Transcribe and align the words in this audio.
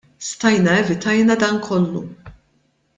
Stajna 0.29 0.71
evitajna 0.81 1.35
dan 1.43 1.61
kollu. 1.67 2.03